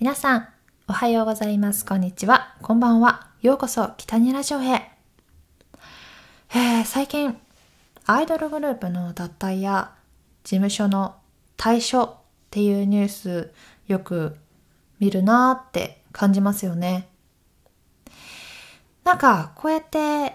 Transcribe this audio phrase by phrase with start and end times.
[0.00, 0.48] 皆さん、
[0.88, 1.86] おはようございます。
[1.86, 2.56] こんにちは。
[2.60, 3.28] こんばんは。
[3.42, 4.90] ようこそ、北にラジオへ。
[6.52, 7.38] えー、最近、
[8.04, 9.92] アイドルグループの脱退や
[10.42, 11.14] 事務所の
[11.56, 12.16] 退所っ
[12.50, 13.52] ていうニュース
[13.86, 14.36] よく
[14.98, 17.06] 見るなーって感じますよね。
[19.04, 20.34] なんか、こうやって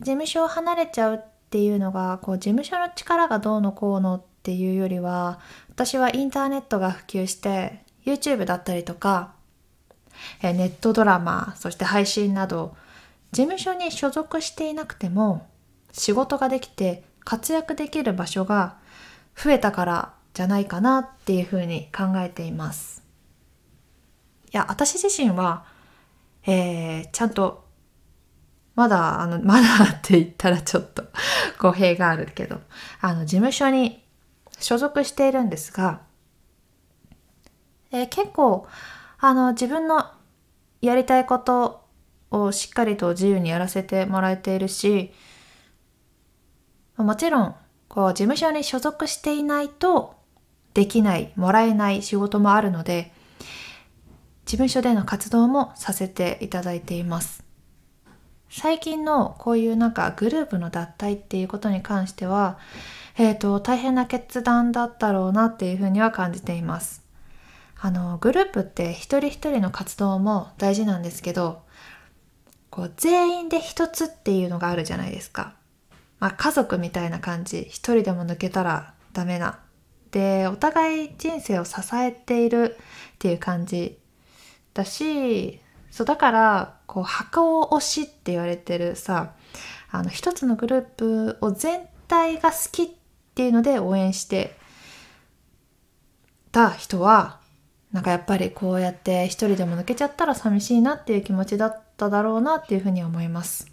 [0.00, 1.18] 事務所を離れちゃうっ
[1.50, 5.38] ていうのが、こう、事務所の力がどうのこうのっていうよりは、
[5.68, 9.34] 私はインターネットが普及して、YouTube だったりとか、
[10.42, 12.76] えネットドラマ、そして配信など、
[13.32, 15.46] 事務所に所属していなくても
[15.92, 18.76] 仕事ができて活躍できる場所が
[19.36, 23.02] 増えたからじゃないかなっていうふうに考えています。
[24.52, 25.64] いや、私自身は、
[26.46, 27.64] えー、ちゃんと、
[28.74, 31.04] まだ、あの、まだって言ったらちょっと
[31.58, 32.60] 語弊があるけど、
[33.00, 34.04] あの、事務所に
[34.58, 36.00] 所属しているんですが、
[37.92, 38.66] えー、結構、
[39.18, 40.10] あの、自分の
[40.80, 41.84] やりたいこと
[42.30, 45.12] をしっかりと自由にやらせてもらえているし、
[46.96, 47.54] もちろん、
[47.88, 50.14] こう、事務所に所属していないと
[50.74, 53.12] できない、もらえない仕事もあるので、
[54.44, 57.44] 事務所での活動もさせていただいています。
[58.50, 62.58] 最近のこういうなんかグループの脱退っていうことに関しては、
[63.16, 66.99] えっ、ー、と、大変な決断だったろうなっていうふうには感じています。
[67.82, 71.62] あの、グループって一人一人の活動も大事なんですけど、
[72.68, 75.54] こう、全員で一つっていうのがあるじゃないですか。
[76.18, 77.62] まあ、家族みたいな感じ。
[77.62, 79.60] 一人でも抜けたらダメな。
[80.10, 82.76] で、お互い人生を支えている
[83.14, 83.98] っていう感じ
[84.74, 89.32] だし、そう、だから、こう、墓を推しって言われてるさ、
[89.90, 92.88] あの、一つのグループを全体が好きっ
[93.34, 94.58] ていうので応援して
[96.52, 97.39] た人は、
[97.92, 103.70] なんかやっぱりこうやって一人でも抜けちゃったら寂しいなっていう気持ちだっただろうなっていうふうに思います。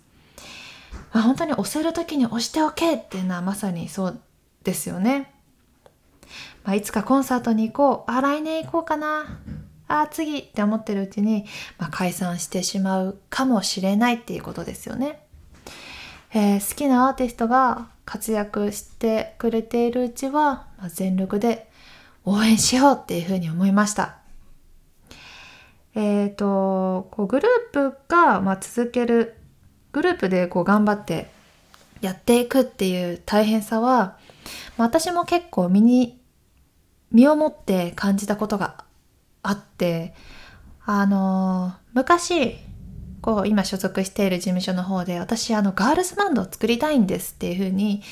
[1.14, 4.20] まあ、本当に押せる時に押しておけっていうのはまさにそう
[4.64, 5.34] ですよね。
[6.64, 8.12] まあ、いつかコンサートに行こう。
[8.12, 9.40] あ、来年行こうかな。
[9.88, 11.46] あ、次って思ってるうちに、
[11.78, 15.22] まあ、解散してしまうかもしれないっていうことですよね。
[16.34, 21.67] えー、好きなアーティストが活躍してくれているうちは、まあ、全力で
[22.30, 24.18] 応援しようっていうふうに思いました。
[25.96, 29.38] えっ、ー、と、こうグループが、まあ、続ける、
[29.94, 31.30] グループでこう頑張って
[32.02, 34.18] やっていくっていう大変さは、
[34.76, 36.20] まあ、私も結構身に、
[37.14, 38.84] 身をもって感じたことが
[39.42, 40.14] あって、
[40.86, 42.58] あの昔、
[43.22, 48.04] こう今所属している事務所の方で私あのガールズバンドを作りたいんですっていうふうに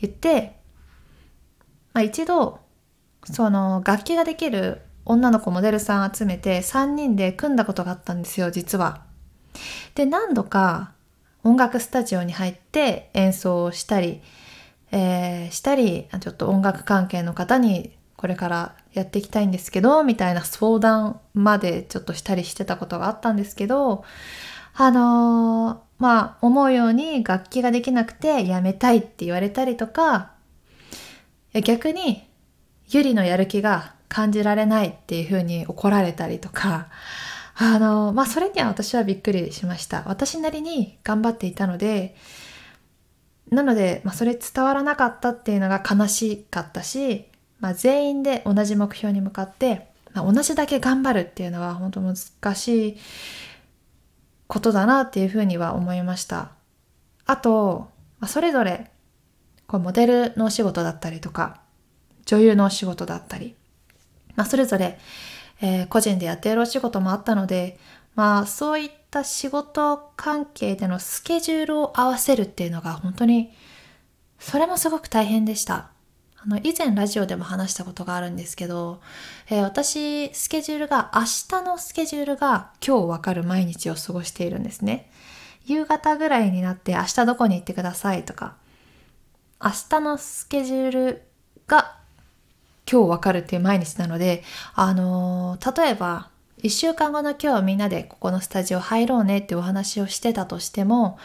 [0.00, 0.56] 言って、
[1.92, 2.63] まあ、一度
[3.24, 9.02] その楽器ができる女の子モデルさん集めて3人で組んだことがあったんですよ、実は。
[9.94, 10.92] で、何度か
[11.42, 14.22] 音楽スタジオに入って演奏をしたり、
[14.92, 24.04] えー、したり、ちょっと音楽関係の方にこれからやっていきたいんですけど、みたいな相談までちょっとしたりしてたことがあったんですけど、
[24.74, 30.32] あのー、まあ、思うように楽器ができなくてやめたいって言われたりとか、
[31.62, 32.26] 逆に
[32.98, 36.88] ゆりのやる気が感じられないっていうふうに怒られたりとか、
[37.56, 40.04] あの、まあ、それには私はびっくりしました。
[40.06, 42.16] 私なりに頑張っていたので、
[43.50, 47.26] なので、まあ、それ伝わらなかったっていうのが悲しかったし、
[47.60, 52.16] まあ、全員で同じ目標に向かって、まあ、同じだけ頑張るっていうのは本当難
[52.54, 52.96] しい
[54.46, 56.50] ことだなっていうふうには思いました。
[57.26, 57.88] あと、
[58.20, 58.90] まあ、それぞれ
[59.66, 61.60] こうモデルのお仕事だったりとか、
[62.26, 63.54] 女優のお仕事だったり、
[64.36, 64.98] まあ、それぞれ、
[65.60, 67.78] えー、個人でやっているお仕事もあったので、
[68.14, 73.52] まあ、そういった仕事関係でのスケジュールを合わせるっていうのが本当に、
[74.38, 75.90] それもすごく大変でした。
[76.36, 79.00] あの、以前ラジオでも話したことがあるんですけど、
[79.48, 85.10] えー、私、スケジュールが、明日のスケジュールが今日わかる毎日を過ごしているんですね。
[85.64, 88.56] 夕方ぐらいになって明日どこに行ってくださいとか、
[89.62, 91.22] 明日のスケジュール
[92.90, 94.42] 今日わかるっていう毎日なので、
[94.74, 96.28] あのー、例えば、
[96.58, 101.18] 一週間後の今日みんなでここのスタジオ入ろうねってお話をしてたとしても、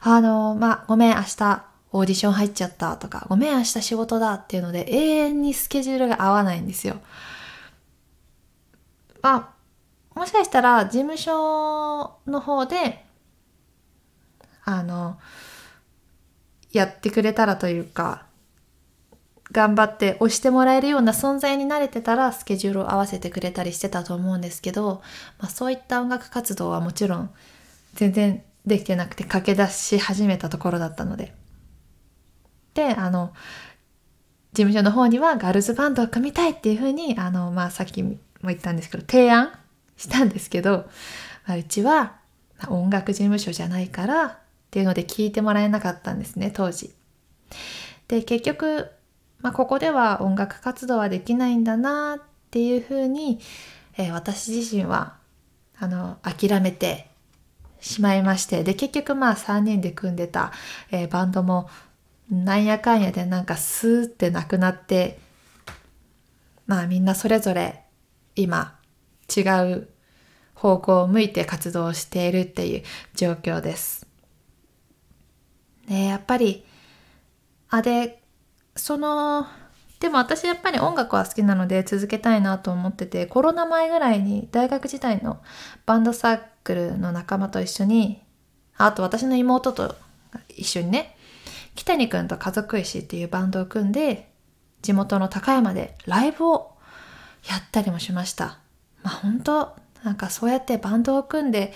[0.00, 6.96] あのー、まあ、ごめん、明日オーディション入っちゃったとか、ごめん、明日仕事だっていうので、永遠にスケジュールが合わないんですよ。
[9.22, 9.54] ま
[10.14, 13.04] あ、もしかしたら事務所の方で、
[14.64, 15.18] あの、
[16.72, 18.25] やってくれたらというか、
[19.52, 25.02] 頑張って押してもらえるような存在になれてたらスケジュールを合わせてくれたりしてたと思うんですけど、
[25.38, 27.30] まあ、そういった音楽活動はもちろん
[27.94, 31.32] 全然できてなくて駆け出し始めたところだったので。
[32.74, 33.32] で、あの、
[34.52, 39.52] 事務所の方にはガールズバンドを組みたいっていうふうに、あの、まあさっきも言ったんですけど、提案
[39.96, 40.88] したんですけど、
[41.46, 42.16] まあ、うちは
[42.68, 44.38] 音楽事務所じゃないからっ
[44.70, 46.92] ていうので聞いてもらえなかったんですね、当時。
[48.08, 48.90] で、結局、
[49.40, 53.38] まあ、ここでは音楽活動はできないんだなっていうふうに、
[53.96, 55.16] えー、私自身は
[55.78, 57.08] あの諦めて
[57.80, 60.52] しまいましてで結局まあ3人で組んでた、
[60.90, 61.68] えー、バンドも
[62.30, 65.18] なんやかんやでなんかスーってなくなって
[66.66, 67.84] まあみんなそれぞれ
[68.34, 68.78] 今
[69.34, 69.42] 違
[69.72, 69.88] う
[70.54, 72.82] 方向を向いて活動しているっていう
[73.14, 74.06] 状況です。
[75.88, 76.64] でやっぱり
[77.68, 78.22] あで
[78.76, 79.46] その
[80.00, 85.40] でも私やっぱり音楽は好きなので続けたいなと思っててコロナ前ぐらいに大学時代の
[85.86, 88.22] バンドサークルの仲間と一緒に
[88.76, 89.96] あと私の妹と
[90.50, 91.16] 一緒にね
[91.74, 94.28] 北谷くんと家族石っていうバンドを組んで
[94.82, 96.72] 地元の高山でライブを
[97.48, 98.58] やったりもしました。
[99.02, 101.72] まあ本当なんかそうやってバンドを組んで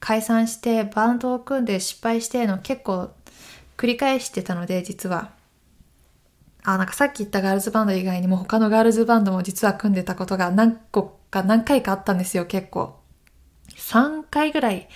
[0.00, 3.10] 解散してバンドを組んで失敗しての結構
[3.76, 5.30] 繰り返してたので実は。
[6.64, 12.98] あ、なんかさっき言ったガールズバンド以外にも他のガールズバンドも実は組んでたことが何個か何回かあったんですよ、結構。
[13.76, 14.88] 3回ぐらい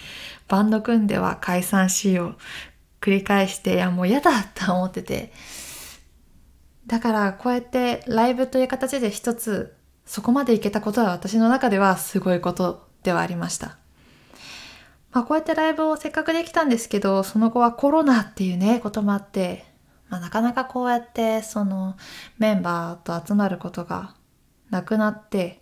[0.49, 2.37] バンド組んでは解散しよう
[3.01, 5.33] 繰り返して、いやもう嫌だって思ってて。
[6.87, 9.77] だからこうやってライブという形で一つ
[10.07, 13.77] そこまでいけたことは私の中ではすごいことではありました。
[15.13, 19.67] まあこうやってライブをせっかくできたんですけど、その後はコロナっていうね、こともあって、
[20.09, 21.97] まあ、なかなかこうやってその
[22.39, 24.15] メンバーと集まることが
[24.71, 25.61] なくなって、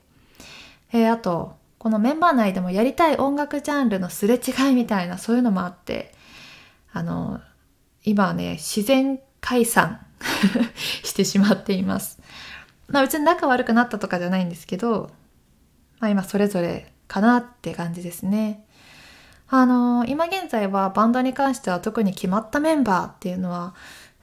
[0.93, 6.13] えー、あとこのメンバー内でもやりたい音楽ジャンルのすれ違いみたいなそういうのもあって
[6.93, 7.41] あの
[8.05, 10.07] 今はね自然解散
[11.05, 12.21] してしまっています。
[12.89, 15.11] まあ別に仲悪くなったとかじゃないんですけど、
[15.99, 18.65] まあ今それぞれかなって感じですね。
[19.49, 23.75] あの今現在はバンドに関しては特に決まったメンバーっていうのは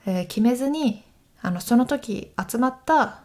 [0.06, 1.04] えー、決めずに
[1.40, 3.22] あのその時集まった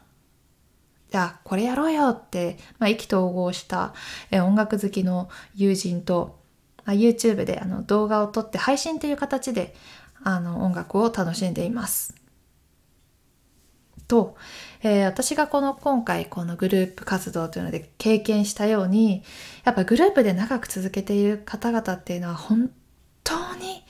[1.11, 3.93] じゃあこれやろうよって、まあ、意気投合した、
[4.31, 6.39] えー、音楽好きの友人と、
[6.85, 9.73] まあ、YouTube であの動画を撮って配信という形で
[10.23, 12.19] あの音楽を楽しんでいます。
[14.09, 14.35] と、
[14.81, 19.23] えー、私がこの今回このグループ活動というので経験したように
[19.63, 22.71] やっぱグループで長く続けている方々っていうのは本
[23.23, 23.83] 当に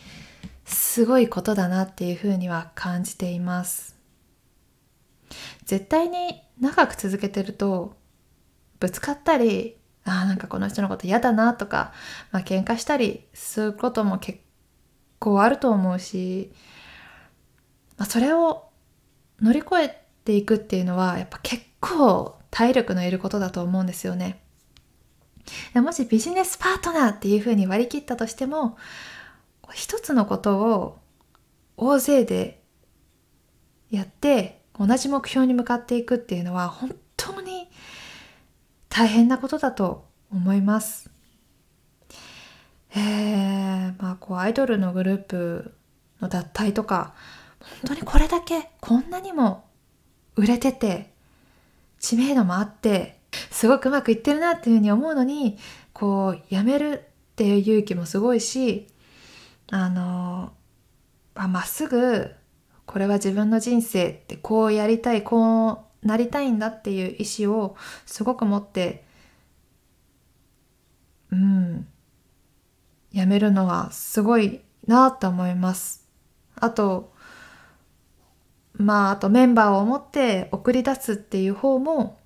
[0.90, 3.96] すごいことだなっていうふうには感じています。
[5.66, 7.94] 絶対に長く続けてると
[8.80, 11.94] ぶつかったりあなんかこの人のこと嫌だなとか、
[12.32, 14.40] まあ、喧嘩したりすることも結
[15.20, 16.52] 構あると思うし、
[17.98, 18.70] まあ、それを
[19.40, 24.42] 乗り越えていくっていうのはやっぱ結構体力のいることだと思うんですよね。
[25.76, 28.76] もしビジネスパートナーっていうふうに割り切ったとしても
[29.74, 31.00] 一つのことを
[31.78, 32.62] 大勢で
[33.90, 37.70] やって同じ目標に向かっていくっていうのは本当に
[38.90, 41.10] 大変なことだと思います。
[42.96, 45.74] えー、まあこうアイドルのグループ
[46.22, 47.14] の脱退とか
[47.60, 49.66] 本当にこれだけこんなにも
[50.36, 51.12] 売れてて
[52.00, 53.20] 知名度もあって
[53.52, 55.58] すごくうまくいってるなっていうふうに思うのに
[55.94, 58.88] こうやめるっていう勇気もすごいし
[59.72, 60.54] あの
[61.36, 62.32] まっすぐ
[62.86, 69.04] これは自分の人生ってこうやりたいこうなりたいんだっていう意思をすごく持って
[71.32, 71.88] うん
[73.12, 76.08] やめるのはすごいなと思います。
[76.56, 77.14] あと
[78.74, 82.18] まああとメンバーを持って送り出すっていう方も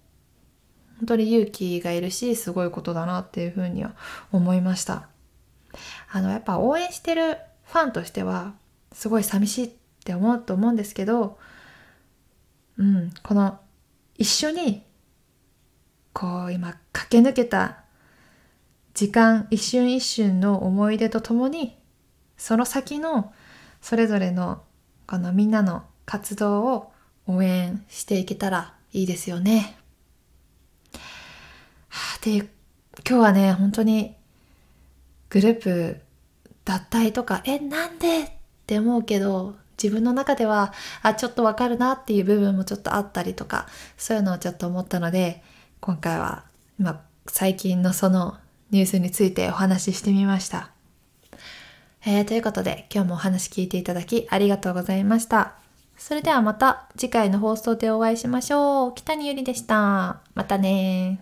[0.99, 3.95] 本当に勇気がいるしすごいことだなっていうふうには
[4.31, 5.12] 思いました。
[6.15, 8.53] あのやっぱ応援してるファンとしては
[8.91, 9.71] すごい寂しいっ
[10.05, 11.39] て思うと思うんですけど、
[12.77, 13.59] うん、この
[14.15, 14.83] 一緒に
[16.13, 17.79] こう今駆け抜けた
[18.93, 21.75] 時間一瞬一瞬の思い出とともに
[22.37, 23.33] その先の
[23.81, 24.61] それぞれの
[25.07, 26.93] このみんなの活動を
[27.25, 29.79] 応援していけたらいいですよね。
[32.21, 32.47] で今
[33.03, 34.15] 日はね本当に
[35.31, 36.02] グループ
[36.65, 38.23] 脱退とか、え、なんで？
[38.23, 38.29] っ
[38.65, 43.67] て思うけど、自分の中ではあちょっとわかるなっていう部分もちょっとあったりとか
[43.97, 45.43] そういうのをちょっと思ったので
[45.81, 46.45] 今回は、
[46.77, 48.37] まあ、最近のその
[48.71, 50.69] ニュースについてお話ししてみました。
[52.05, 55.55] えー、ということで今日もお話聞いていただきありがとうございました。
[55.97, 58.93] それではまた次回の放送でお会いしましょう。
[58.95, 60.21] 北にゆりでした。
[60.35, 61.19] またね